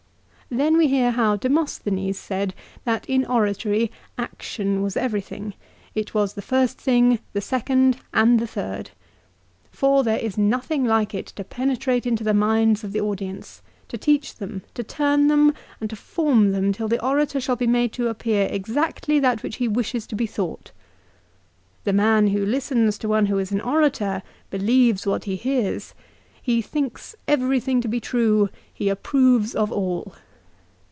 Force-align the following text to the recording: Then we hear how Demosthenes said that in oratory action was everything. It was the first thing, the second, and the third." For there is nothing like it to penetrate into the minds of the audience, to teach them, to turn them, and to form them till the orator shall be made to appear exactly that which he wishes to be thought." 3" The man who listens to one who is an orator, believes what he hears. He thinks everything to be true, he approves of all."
Then 0.53 0.75
we 0.75 0.89
hear 0.89 1.11
how 1.11 1.37
Demosthenes 1.37 2.19
said 2.19 2.53
that 2.83 3.05
in 3.09 3.23
oratory 3.25 3.89
action 4.17 4.81
was 4.81 4.97
everything. 4.97 5.53
It 5.95 6.13
was 6.13 6.33
the 6.33 6.41
first 6.41 6.77
thing, 6.77 7.19
the 7.31 7.39
second, 7.39 7.99
and 8.13 8.37
the 8.37 8.47
third." 8.47 8.91
For 9.71 10.03
there 10.03 10.19
is 10.19 10.37
nothing 10.37 10.83
like 10.83 11.13
it 11.15 11.27
to 11.37 11.45
penetrate 11.45 12.05
into 12.05 12.25
the 12.25 12.33
minds 12.33 12.83
of 12.83 12.91
the 12.91 12.99
audience, 12.99 13.61
to 13.87 13.97
teach 13.97 14.35
them, 14.35 14.63
to 14.73 14.83
turn 14.83 15.29
them, 15.29 15.53
and 15.79 15.89
to 15.89 15.95
form 15.95 16.51
them 16.51 16.73
till 16.73 16.89
the 16.89 17.01
orator 17.01 17.39
shall 17.39 17.55
be 17.55 17.65
made 17.65 17.93
to 17.93 18.09
appear 18.09 18.49
exactly 18.51 19.19
that 19.21 19.43
which 19.43 19.55
he 19.55 19.69
wishes 19.69 20.05
to 20.07 20.17
be 20.17 20.27
thought." 20.27 20.65
3" 20.65 20.73
The 21.85 21.93
man 21.93 22.27
who 22.27 22.45
listens 22.45 22.97
to 22.97 23.07
one 23.07 23.27
who 23.27 23.37
is 23.39 23.53
an 23.53 23.61
orator, 23.61 24.21
believes 24.49 25.07
what 25.07 25.23
he 25.23 25.37
hears. 25.37 25.93
He 26.41 26.61
thinks 26.61 27.15
everything 27.25 27.79
to 27.79 27.87
be 27.87 28.01
true, 28.01 28.49
he 28.73 28.89
approves 28.89 29.55
of 29.55 29.71
all." 29.71 30.13